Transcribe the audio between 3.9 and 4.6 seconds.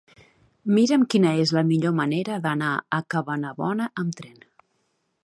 amb tren.